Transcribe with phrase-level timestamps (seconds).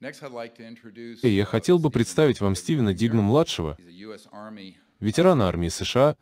[0.00, 3.76] И я хотел бы представить вам Стивена Дигна-младшего,
[5.00, 6.16] ветерана армии США,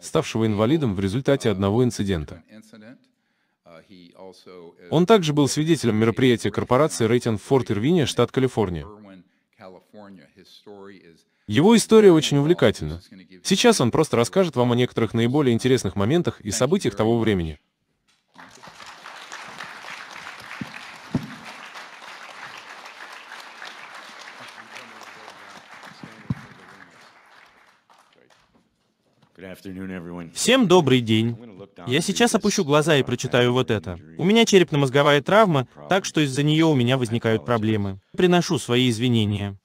[0.00, 2.42] ставшего инвалидом в результате одного инцидента.
[4.90, 8.86] Он также был свидетелем мероприятия корпорации Рейтинг Форт Ирвине, штат Калифорния.
[11.46, 13.00] Его история очень увлекательна.
[13.42, 17.58] Сейчас он просто расскажет вам о некоторых наиболее интересных моментах и событиях того времени.
[30.34, 31.36] Всем добрый день.
[31.86, 33.98] Я сейчас опущу глаза и прочитаю вот это.
[34.18, 38.00] У меня черепно-мозговая травма, так что из-за нее у меня возникают проблемы.
[38.16, 39.56] Приношу свои извинения.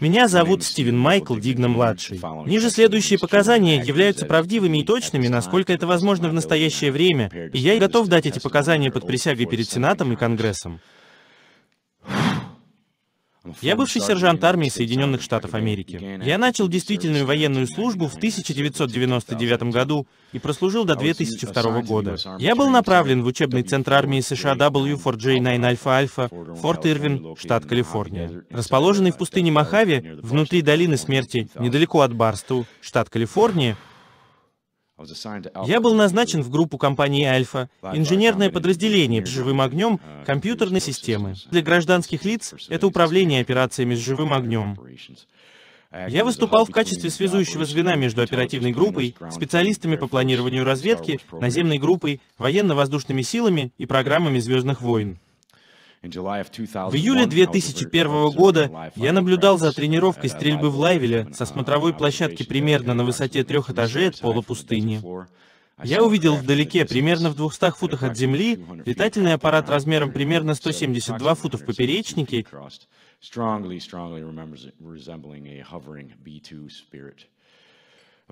[0.00, 2.20] Меня зовут Стивен Майкл Дигна-младший.
[2.46, 7.78] Ниже следующие показания являются правдивыми и точными, насколько это возможно в настоящее время, и я
[7.78, 10.80] готов дать эти показания под присягой перед Сенатом и Конгрессом.
[13.60, 16.20] Я бывший сержант армии Соединенных Штатов Америки.
[16.24, 22.16] Я начал действительную военную службу в 1999 году и прослужил до 2002 года.
[22.38, 28.44] Я был направлен в учебный центр армии США W4J9 Alpha Alpha, Форт Ирвин, штат Калифорния.
[28.50, 33.76] Расположенный в пустыне Мохаве, внутри долины смерти, недалеко от Барсту, штат Калифорния,
[35.66, 41.34] я был назначен в группу компании «Альфа», инженерное подразделение с живым огнем компьютерной системы.
[41.50, 44.76] Для гражданских лиц это управление операциями с живым огнем.
[46.08, 52.20] Я выступал в качестве связующего звена между оперативной группой, специалистами по планированию разведки, наземной группой,
[52.36, 55.18] военно-воздушными силами и программами «Звездных войн».
[56.02, 62.94] В июле 2001 года я наблюдал за тренировкой стрельбы в Лайвеле со смотровой площадки примерно
[62.94, 65.02] на высоте трех этажей от пола пустыни.
[65.82, 71.56] Я увидел вдалеке, примерно в 200 футах от земли, летательный аппарат размером примерно 172 фута
[71.56, 72.44] в поперечнике,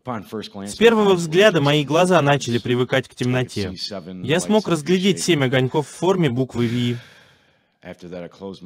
[0.05, 3.73] с первого взгляда мои глаза начали привыкать к темноте.
[4.23, 6.99] Я смог разглядеть семь огоньков в форме буквы V.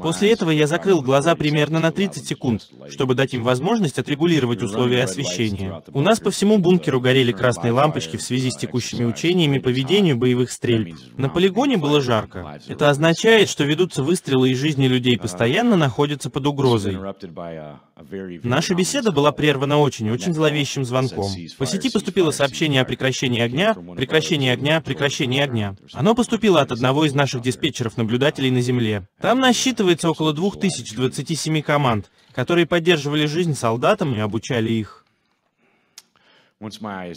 [0.00, 5.04] После этого я закрыл глаза примерно на 30 секунд, чтобы дать им возможность отрегулировать условия
[5.04, 5.82] освещения.
[5.92, 10.16] У нас по всему бункеру горели красные лампочки в связи с текущими учениями по ведению
[10.16, 10.96] боевых стрельб.
[11.16, 12.58] На полигоне было жарко.
[12.66, 16.98] Это означает, что ведутся выстрелы и жизни людей постоянно находятся под угрозой.
[18.42, 21.30] Наша беседа была прервана очень-очень зловещим звонком.
[21.58, 25.76] По сети поступило сообщение о прекращении огня, прекращении огня, прекращении огня.
[25.92, 29.06] Оно поступило от одного из наших диспетчеров-наблюдателей на Земле.
[29.20, 34.99] Там насчитывается около 2027 команд, которые поддерживали жизнь солдатам и обучали их.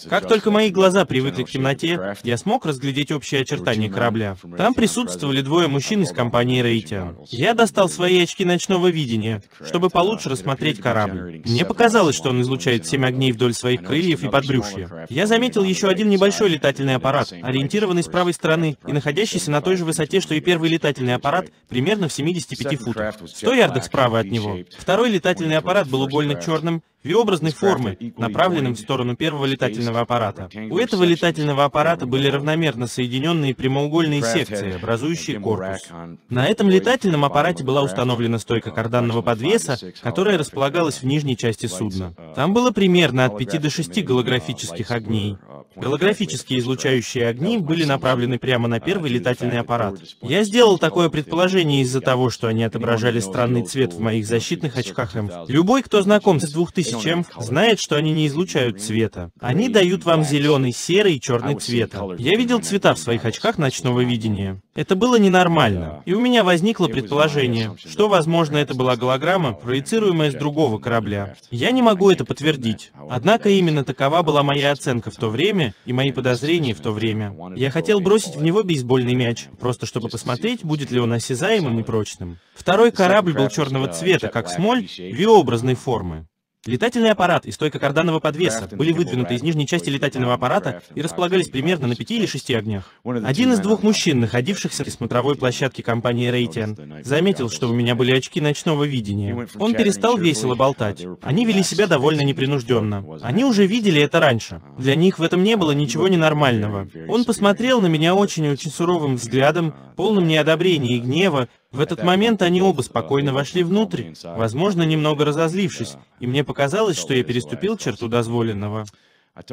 [0.10, 4.38] Как только мои глаза привыкли к темноте, я смог разглядеть общие очертания корабля.
[4.58, 7.18] Там присутствовали двое мужчин из компании Рейтиан.
[7.28, 11.42] Я достал свои очки ночного видения, чтобы получше рассмотреть корабль.
[11.44, 15.08] Мне показалось, что он излучает семь огней вдоль своих крыльев и подбрюшья.
[15.10, 19.76] Я заметил еще один небольшой летательный аппарат, ориентированный с правой стороны и находящийся на той
[19.76, 23.20] же высоте, что и первый летательный аппарат, примерно в 75 футах.
[23.20, 24.60] В 100 ярдах справа от него.
[24.78, 30.50] Второй летательный аппарат был угольно черным V-образной формы, направленным в сторону первого летательного аппарата.
[30.70, 35.82] У этого летательного аппарата были равномерно соединенные прямоугольные секции, образующие корпус.
[36.30, 42.14] На этом летательном аппарате была установлена стойка карданного подвеса, которая располагалась в нижней части судна.
[42.36, 45.38] Там было примерно от 5 до 6 голографических огней.
[45.76, 49.96] Голографические излучающие огни были направлены прямо на первый летательный аппарат.
[50.22, 55.16] Я сделал такое предположение из-за того, что они отображали странный цвет в моих защитных очках
[55.16, 55.32] М.
[55.48, 59.32] Любой, кто знаком с 2000 чем знает, что они не излучают цвета.
[59.40, 61.94] Они дают вам зеленый, серый и черный цвет.
[62.18, 64.62] Я видел цвета в своих очках ночного видения.
[64.76, 66.02] Это было ненормально.
[66.06, 71.36] И у меня возникло предположение, что, возможно, это была голограмма, проецируемая с другого корабля.
[71.52, 72.92] Я не могу это подтвердить.
[73.10, 77.36] Однако именно такова была моя оценка в то время и мои подозрения в то время.
[77.56, 81.84] Я хотел бросить в него бейсбольный мяч, просто чтобы посмотреть, будет ли он осязаемым и
[81.84, 82.38] прочным.
[82.56, 86.28] Второй корабль был черного цвета, как смоль, V-образной формы.
[86.66, 91.50] Летательный аппарат и стойка карданного подвеса были выдвинуты из нижней части летательного аппарата и располагались
[91.50, 92.90] примерно на пяти или шести огнях.
[93.04, 98.16] Один из двух мужчин, находившихся на смотровой площадке компании Рейтиан, заметил, что у меня были
[98.16, 99.48] очки ночного видения.
[99.60, 101.06] Он перестал весело болтать.
[101.22, 103.04] Они вели себя довольно непринужденно.
[103.22, 104.62] Они уже видели это раньше.
[104.78, 106.88] Для них в этом не было ничего ненормального.
[107.10, 112.62] Он посмотрел на меня очень-очень суровым взглядом, полным неодобрения и гнева, в этот момент они
[112.62, 118.86] оба спокойно вошли внутрь, возможно, немного разозлившись, и мне показалось, что я переступил черту дозволенного.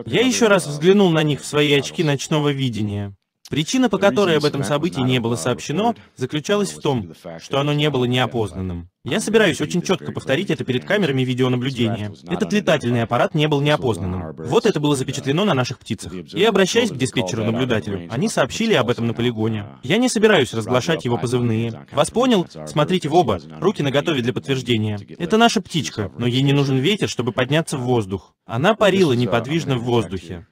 [0.05, 3.15] Я еще раз взглянул на них в свои очки ночного видения.
[3.49, 7.89] Причина, по которой об этом событии не было сообщено, заключалась в том, что оно не
[7.91, 8.91] было неопознанным.
[9.03, 12.13] Я собираюсь очень четко повторить это перед камерами видеонаблюдения.
[12.29, 14.35] Этот летательный аппарат не был неопознанным.
[14.37, 16.13] Вот это было запечатлено на наших птицах.
[16.13, 19.65] И обращаясь к диспетчеру-наблюдателю, они сообщили об этом на полигоне.
[19.83, 21.87] Я не собираюсь разглашать его позывные.
[21.93, 22.47] Вас понял?
[22.67, 23.41] Смотрите в оба.
[23.59, 25.01] Руки наготове для подтверждения.
[25.19, 28.35] Это наша птичка, но ей не нужен ветер, чтобы подняться в воздух.
[28.45, 30.47] Она парила неподвижно в воздухе.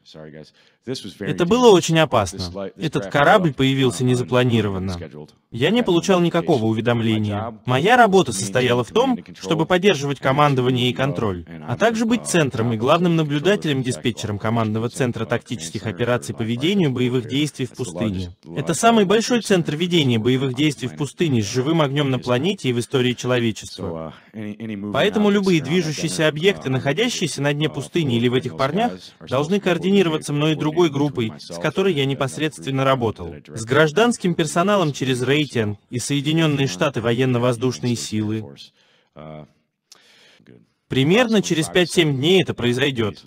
[1.21, 2.71] Это было очень опасно.
[2.77, 4.97] Этот корабль появился незапланированно.
[5.51, 7.59] Я не получал никакого уведомления.
[7.67, 12.77] Моя работа состояла в том, чтобы поддерживать командование и контроль, а также быть центром и
[12.77, 18.31] главным наблюдателем-диспетчером командного центра тактических операций по ведению боевых действий в пустыне.
[18.57, 22.73] Это самый большой центр ведения боевых действий в пустыне с живым огнем на планете и
[22.73, 24.15] в истории человечества.
[24.93, 28.93] Поэтому любые движущиеся объекты, находящиеся на дне пустыни или в этих парнях,
[29.29, 33.35] должны координироваться мной и другой группой, с которой я непосредственно работал.
[33.49, 38.28] С гражданским персоналом через Рейтинг и Соединенные Штаты военно-воздушные силы.
[40.89, 43.25] Примерно через 5-7 дней это произойдет.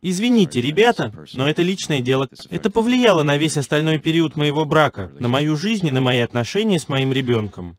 [0.00, 2.28] Извините, ребята, но это личное дело.
[2.50, 6.80] Это повлияло на весь остальной период моего брака, на мою жизнь и на мои отношения
[6.80, 7.78] с моим ребенком.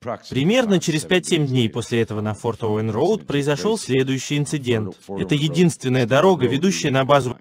[0.00, 4.96] Примерно через 5-7 дней после этого на Форт Оуэн Роуд произошел следующий инцидент.
[5.08, 7.36] Это единственная дорога, ведущая на базу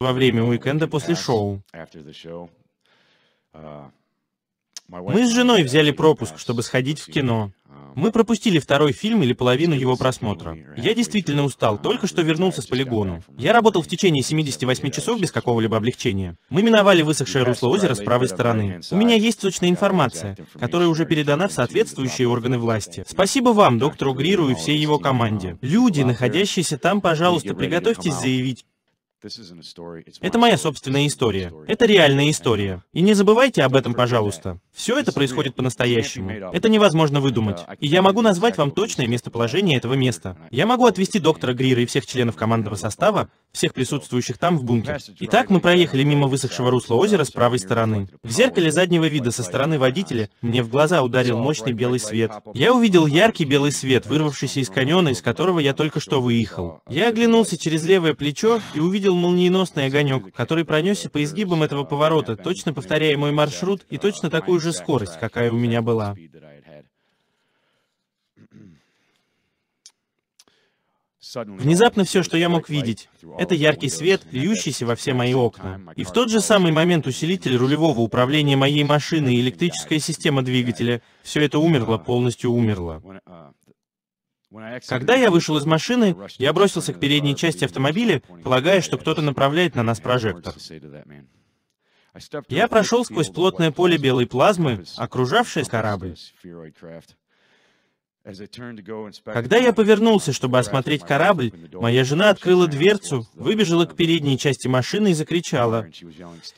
[0.00, 1.62] во время уикенда после шоу.
[4.88, 7.52] Мы с женой взяли пропуск, чтобы сходить в кино.
[7.94, 10.56] Мы пропустили второй фильм или половину его просмотра.
[10.76, 13.22] Я действительно устал, только что вернулся с полигона.
[13.36, 16.36] Я работал в течение 78 часов без какого-либо облегчения.
[16.48, 18.80] Мы миновали высохшее русло озера с правой стороны.
[18.90, 23.04] У меня есть точная информация, которая уже передана в соответствующие органы власти.
[23.06, 25.58] Спасибо вам, доктору Гриру и всей его команде.
[25.60, 28.64] Люди, находящиеся там, пожалуйста, приготовьтесь заявить,
[30.20, 31.52] это моя собственная история.
[31.66, 32.82] Это реальная история.
[32.92, 34.60] И не забывайте об этом, пожалуйста.
[34.74, 36.30] Все это происходит по-настоящему.
[36.30, 37.60] Это невозможно выдумать.
[37.80, 40.36] И я могу назвать вам точное местоположение этого места.
[40.50, 44.98] Я могу отвезти доктора Грира и всех членов командного состава, всех присутствующих там в бункер.
[45.20, 48.08] Итак, мы проехали мимо высохшего русла озера с правой стороны.
[48.22, 52.32] В зеркале заднего вида со стороны водителя мне в глаза ударил мощный белый свет.
[52.54, 56.80] Я увидел яркий белый свет, вырвавшийся из каньона, из которого я только что выехал.
[56.88, 62.36] Я оглянулся через левое плечо и увидел молниеносный огонек, который пронесся по изгибам этого поворота,
[62.36, 66.16] точно повторяя мой маршрут и точно такую же скорость, какая у меня была.
[71.34, 75.80] Внезапно все, что я мог видеть, это яркий свет, льющийся во все мои окна.
[75.94, 81.02] И в тот же самый момент усилитель рулевого управления моей машины и электрическая система двигателя,
[81.22, 83.02] все это умерло, полностью умерло.
[84.88, 89.76] Когда я вышел из машины, я бросился к передней части автомобиля, полагая, что кто-то направляет
[89.76, 90.54] на нас прожектор.
[92.48, 96.16] Я прошел сквозь плотное поле белой плазмы, окружавшее корабль.
[99.24, 105.12] Когда я повернулся, чтобы осмотреть корабль, моя жена открыла дверцу, выбежала к передней части машины
[105.12, 105.86] и закричала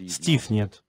[0.09, 0.83] «Стив нет».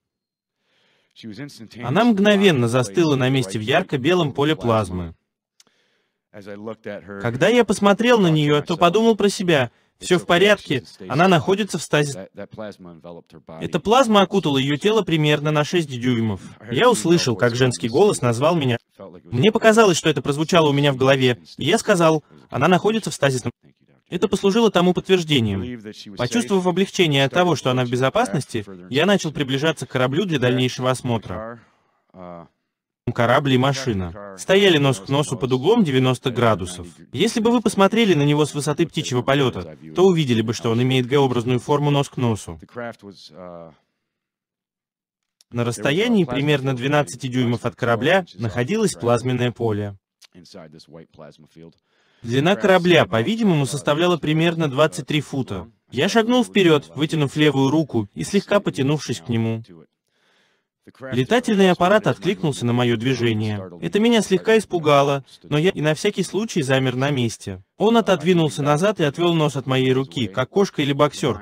[1.84, 5.14] Она мгновенно застыла на месте в ярко-белом поле плазмы.
[7.22, 9.72] Когда я посмотрел на нее, то подумал про себя—
[10.04, 12.16] все в порядке, она находится в стазис.
[13.62, 16.42] Эта плазма окутала ее тело примерно на 6 дюймов.
[16.70, 18.78] Я услышал, как женский голос назвал меня.
[19.24, 23.14] Мне показалось, что это прозвучало у меня в голове, и я сказал, она находится в
[23.14, 23.52] стазисном.
[24.10, 26.16] Это послужило тому подтверждением.
[26.18, 30.92] Почувствовав облегчение от того, что она в безопасности, я начал приближаться к кораблю для дальнейшего
[30.92, 31.62] осмотра
[33.14, 34.36] корабль и машина.
[34.38, 36.88] Стояли нос к носу под углом 90 градусов.
[37.12, 40.82] Если бы вы посмотрели на него с высоты птичьего полета, то увидели бы, что он
[40.82, 42.60] имеет Г-образную форму нос к носу.
[45.52, 49.96] На расстоянии примерно 12 дюймов от корабля находилось плазменное поле.
[52.24, 55.70] Длина корабля, по-видимому, составляла примерно 23 фута.
[55.92, 59.62] Я шагнул вперед, вытянув левую руку и слегка потянувшись к нему.
[61.14, 63.62] Летательный аппарат откликнулся на мое движение.
[63.82, 67.64] Это меня слегка испугало, но я и на всякий случай замер на месте.
[67.78, 71.42] Он отодвинулся назад и отвел нос от моей руки, как кошка или боксер.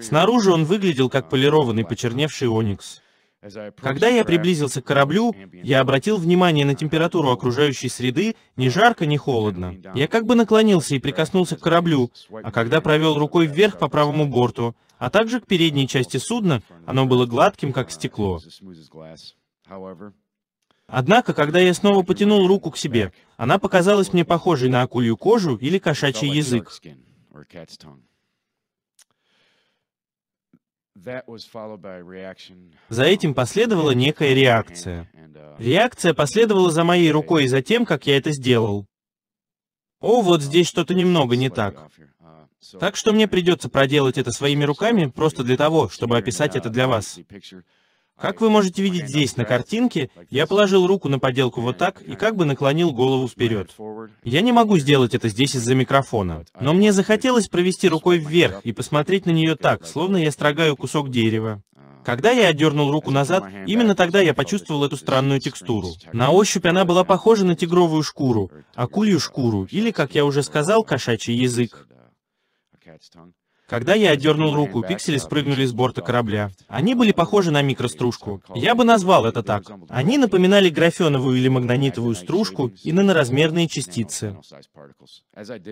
[0.00, 3.02] Снаружи он выглядел как полированный почерневший оникс.
[3.76, 9.16] Когда я приблизился к кораблю, я обратил внимание на температуру окружающей среды, ни жарко, ни
[9.16, 9.74] холодно.
[9.94, 14.28] Я как бы наклонился и прикоснулся к кораблю, а когда провел рукой вверх по правому
[14.28, 18.40] борту, а также к передней части судна, оно было гладким, как стекло.
[20.86, 25.56] Однако, когда я снова потянул руку к себе, она показалась мне похожей на акулью кожу
[25.56, 26.70] или кошачий язык.
[32.88, 35.08] За этим последовала некая реакция.
[35.58, 38.86] Реакция последовала за моей рукой и за тем, как я это сделал.
[40.00, 41.88] О, вот здесь что-то немного не так.
[42.78, 46.86] Так что мне придется проделать это своими руками, просто для того, чтобы описать это для
[46.88, 47.18] вас.
[48.22, 52.14] Как вы можете видеть здесь на картинке, я положил руку на поделку вот так и
[52.14, 53.74] как бы наклонил голову вперед.
[54.22, 58.70] Я не могу сделать это здесь из-за микрофона, но мне захотелось провести рукой вверх и
[58.70, 61.64] посмотреть на нее так, словно я строгаю кусок дерева.
[62.04, 65.88] Когда я отдернул руку назад, именно тогда я почувствовал эту странную текстуру.
[66.12, 70.84] На ощупь она была похожа на тигровую шкуру, акулью шкуру, или, как я уже сказал,
[70.84, 71.88] кошачий язык.
[73.72, 76.50] Когда я отдернул руку, пиксели спрыгнули с борта корабля.
[76.68, 78.42] Они были похожи на микростружку.
[78.54, 79.62] Я бы назвал это так.
[79.88, 84.36] Они напоминали графеновую или магнонитовую стружку и наноразмерные частицы.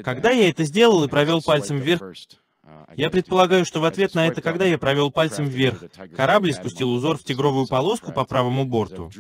[0.03, 2.01] Когда я это сделал и провел пальцем вверх,
[2.97, 5.85] я предполагаю, что в ответ на это, когда я провел пальцем вверх,
[6.17, 9.11] корабль спустил узор в тигровую полоску по правому борту.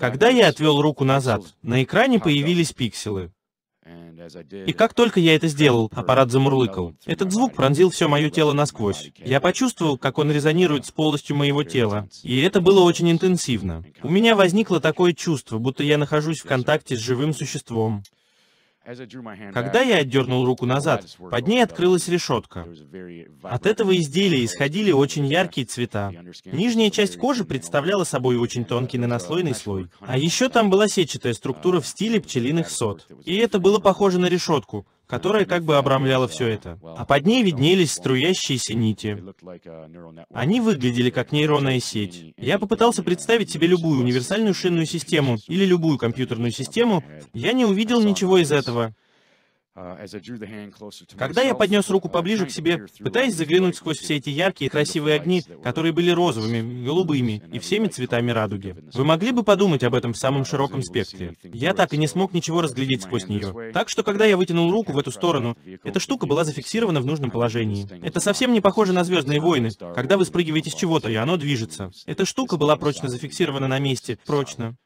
[0.00, 3.30] Когда я отвел руку назад, на экране появились пикселы.
[4.66, 6.94] И как только я это сделал, аппарат замурлыкал.
[7.04, 9.10] Этот звук пронзил все мое тело насквозь.
[9.18, 12.08] Я почувствовал, как он резонирует с полостью моего тела.
[12.22, 13.84] И это было очень интенсивно.
[14.02, 18.02] У меня возникло такое чувство, будто я нахожусь в контакте с живым существом.
[19.54, 22.66] Когда я отдернул руку назад, под ней открылась решетка.
[23.42, 26.12] От этого изделия исходили очень яркие цвета.
[26.44, 29.88] Нижняя часть кожи представляла собой очень тонкий нанослойный слой.
[30.00, 33.06] А еще там была сетчатая структура в стиле пчелиных сот.
[33.24, 36.78] И это было похоже на решетку, которая как бы обрамляла все это.
[36.82, 39.22] А под ней виднелись струящиеся нити.
[40.32, 42.34] Они выглядели как нейронная сеть.
[42.36, 47.04] Я попытался представить себе любую универсальную шинную систему или любую компьютерную систему.
[47.32, 48.94] Я не увидел ничего из этого.
[51.16, 55.42] Когда я поднес руку поближе к себе, пытаясь заглянуть сквозь все эти яркие красивые огни,
[55.64, 60.16] которые были розовыми, голубыми и всеми цветами радуги, вы могли бы подумать об этом в
[60.16, 61.34] самом широком спектре.
[61.42, 63.72] Я так и не смог ничего разглядеть сквозь нее.
[63.72, 67.32] Так что, когда я вытянул руку в эту сторону, эта штука была зафиксирована в нужном
[67.32, 67.88] положении.
[68.04, 71.90] Это совсем не похоже на «Звездные войны», когда вы спрыгиваете с чего-то, и оно движется.
[72.06, 74.76] Эта штука была прочно зафиксирована на месте, прочно.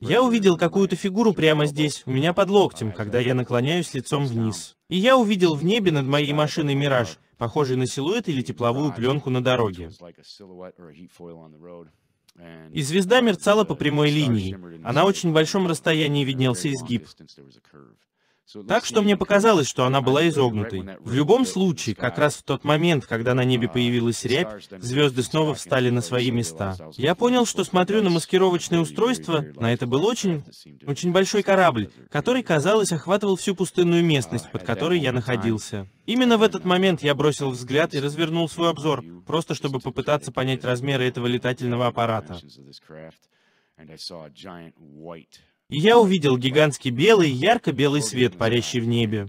[0.00, 4.76] Я увидел какую-то фигуру прямо здесь, у меня под локтем, когда я наклоняюсь лицом вниз.
[4.88, 9.30] И я увидел в небе над моей машиной мираж, похожий на силуэт или тепловую пленку
[9.30, 9.90] на дороге.
[12.72, 17.06] И звезда мерцала по прямой линии, а на очень большом расстоянии виднелся изгиб.
[18.68, 20.84] Так что мне показалось, что она была изогнутой.
[21.00, 25.54] В любом случае, как раз в тот момент, когда на небе появилась рябь, звезды снова
[25.54, 26.76] встали на свои места.
[26.92, 30.44] Я понял, что смотрю на маскировочное устройство, на это был очень,
[30.86, 35.88] очень большой корабль, который, казалось, охватывал всю пустынную местность, под которой я находился.
[36.06, 40.64] Именно в этот момент я бросил взгляд и развернул свой обзор, просто чтобы попытаться понять
[40.64, 42.38] размеры этого летательного аппарата.
[45.68, 49.26] И я увидел гигантский белый, ярко-белый свет, парящий в небе.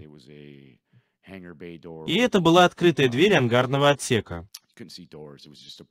[2.08, 4.48] И это была открытая дверь ангарного отсека.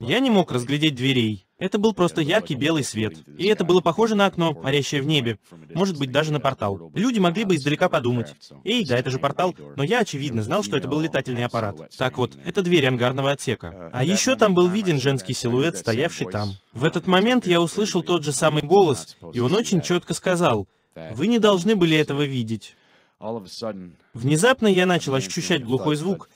[0.00, 1.46] Я не мог разглядеть дверей.
[1.58, 3.14] Это был просто яркий белый свет.
[3.38, 5.38] И это было похоже на окно, парящее в небе.
[5.74, 6.90] Может быть, даже на портал.
[6.94, 8.34] Люди могли бы издалека подумать.
[8.64, 9.54] Эй, да, это же портал.
[9.76, 11.76] Но я, очевидно, знал, что это был летательный аппарат.
[11.96, 13.90] Так вот, это дверь ангарного отсека.
[13.92, 16.50] А еще там был виден женский силуэт, стоявший там.
[16.72, 20.68] В этот момент я услышал тот же самый голос, и он очень четко сказал,
[21.12, 22.74] «Вы не должны были этого видеть».
[23.18, 26.28] Внезапно я начал ощущать глухой звук.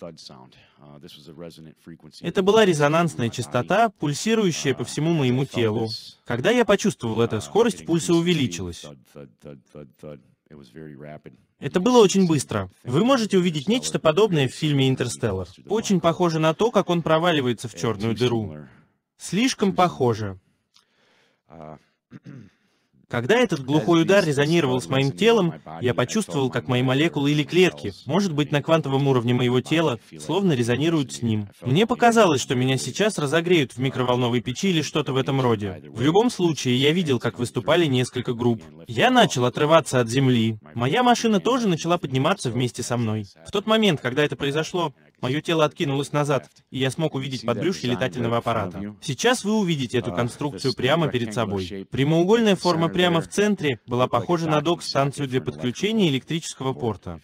[2.20, 5.88] Это была резонансная частота, пульсирующая по всему моему телу.
[6.24, 8.86] Когда я почувствовал это, скорость пульса увеличилась.
[11.58, 12.70] Это было очень быстро.
[12.82, 15.48] Вы можете увидеть нечто подобное в фильме «Интерстеллар».
[15.66, 18.56] Очень похоже на то, как он проваливается в черную дыру.
[19.18, 20.40] Слишком похоже.
[23.10, 27.92] Когда этот глухой удар резонировал с моим телом, я почувствовал, как мои молекулы или клетки,
[28.06, 31.48] может быть, на квантовом уровне моего тела, словно резонируют с ним.
[31.60, 35.82] Мне показалось, что меня сейчас разогреют в микроволновой печи или что-то в этом роде.
[35.88, 38.62] В любом случае, я видел, как выступали несколько групп.
[38.86, 40.58] Я начал отрываться от земли.
[40.74, 43.26] Моя машина тоже начала подниматься вместе со мной.
[43.44, 47.90] В тот момент, когда это произошло, Мое тело откинулось назад, и я смог увидеть подбрюшье
[47.90, 48.94] летательного аппарата.
[49.00, 51.86] Сейчас вы увидите эту конструкцию прямо перед собой.
[51.90, 57.20] Прямоугольная форма прямо в центре была похожа на док-станцию для подключения электрического порта.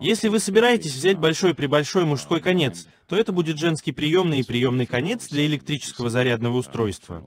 [0.00, 5.28] Если вы собираетесь взять большой-пребольшой мужской конец, то это будет женский приемный и приемный конец
[5.28, 7.22] для электрического зарядного устройства.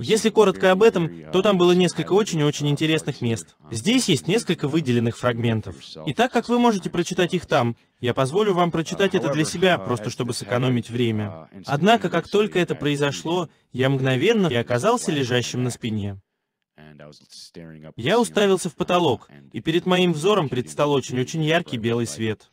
[0.00, 3.56] Если коротко об этом, то там было несколько очень и очень интересных мест.
[3.70, 5.76] Здесь есть несколько выделенных фрагментов.
[6.06, 9.78] И так как вы можете прочитать их там, я позволю вам прочитать это для себя,
[9.78, 11.48] просто чтобы сэкономить время.
[11.66, 16.20] Однако, как только это произошло, я мгновенно и оказался лежащим на спине.
[17.96, 22.50] Я уставился в потолок, и перед моим взором предстал очень-очень яркий белый свет.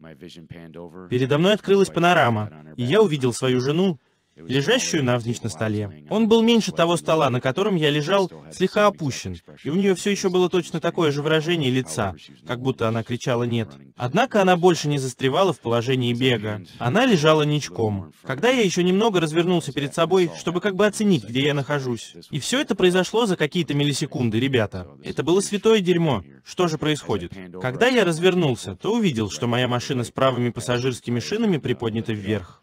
[0.00, 4.00] Передо мной открылась панорама, и я увидел свою жену,
[4.36, 6.04] лежащую навзничь на столе.
[6.10, 10.10] Он был меньше того стола, на котором я лежал, слегка опущен, и у нее все
[10.10, 12.14] еще было точно такое же выражение лица,
[12.46, 13.68] как будто она кричала «нет».
[13.96, 16.62] Однако она больше не застревала в положении бега.
[16.78, 18.12] Она лежала ничком.
[18.22, 22.14] Когда я еще немного развернулся перед собой, чтобы как бы оценить, где я нахожусь.
[22.30, 24.88] И все это произошло за какие-то миллисекунды, ребята.
[25.04, 26.24] Это было святое дерьмо.
[26.44, 27.32] Что же происходит?
[27.60, 32.61] Когда я развернулся, то увидел, что моя машина с правыми пассажирскими шинами приподнята вверх.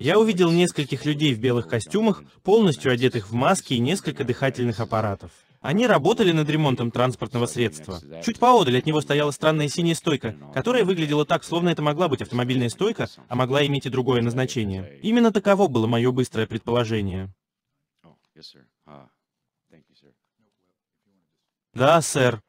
[0.00, 5.30] Я увидел нескольких людей в белых костюмах, полностью одетых в маски и несколько дыхательных аппаратов.
[5.60, 7.98] Они работали над ремонтом транспортного средства.
[8.22, 12.20] Чуть поодаль от него стояла странная синяя стойка, которая выглядела так, словно это могла быть
[12.20, 14.98] автомобильная стойка, а могла иметь и другое назначение.
[15.02, 17.32] Именно таково было мое быстрое предположение.
[21.72, 22.42] Да, сэр.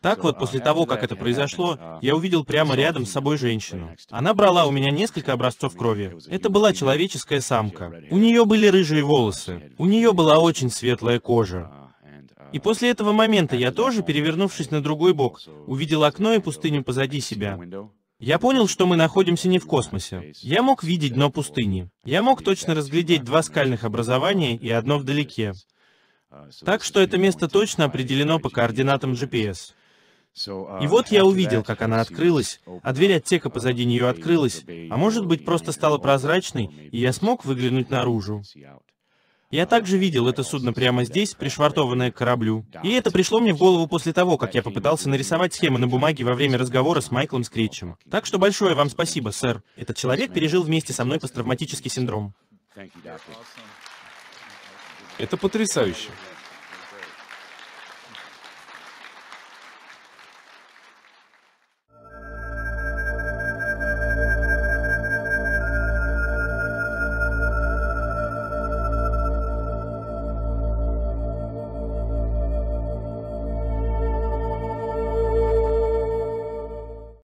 [0.00, 3.90] Так вот, после того, как это произошло, я увидел прямо рядом с собой женщину.
[4.10, 6.16] Она брала у меня несколько образцов крови.
[6.28, 8.02] Это была человеческая самка.
[8.10, 9.72] У нее были рыжие волосы.
[9.78, 11.70] У нее была очень светлая кожа.
[12.52, 17.20] И после этого момента я тоже, перевернувшись на другой бок, увидел окно и пустыню позади
[17.20, 17.58] себя.
[18.20, 20.32] Я понял, что мы находимся не в космосе.
[20.40, 21.90] Я мог видеть дно пустыни.
[22.04, 25.54] Я мог точно разглядеть два скальных образования и одно вдалеке.
[26.64, 29.72] Так что это место точно определено по координатам GPS.
[30.80, 35.26] И вот я увидел, как она открылась, а дверь отсека позади нее открылась, а может
[35.26, 38.42] быть просто стала прозрачной, и я смог выглянуть наружу.
[39.50, 42.66] Я также видел это судно прямо здесь, пришвартованное к кораблю.
[42.82, 46.24] И это пришло мне в голову после того, как я попытался нарисовать схемы на бумаге
[46.24, 47.96] во время разговора с Майклом Скретчем.
[48.10, 49.62] Так что большое вам спасибо, сэр.
[49.76, 52.34] Этот человек пережил вместе со мной посттравматический синдром.
[55.18, 56.08] Это потрясающе.